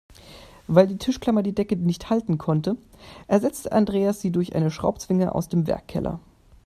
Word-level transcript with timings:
Weil 0.65 0.87
die 0.87 0.97
Tischklammer 0.97 1.43
die 1.43 1.53
Decke 1.53 1.75
nicht 1.75 2.09
halten 2.09 2.39
konnte, 2.39 2.75
ersetzte 3.27 3.71
Andreas 3.71 4.19
sie 4.19 4.31
durch 4.31 4.55
eine 4.55 4.71
Schraubzwinge 4.71 5.35
aus 5.35 5.47
dem 5.47 5.67
Werkkeller. 5.67 6.19